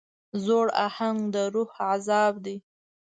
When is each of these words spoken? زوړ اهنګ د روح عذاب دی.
زوړ 0.43 0.67
اهنګ 0.87 1.19
د 1.33 1.35
روح 1.53 1.69
عذاب 1.89 2.33
دی. 2.45 2.57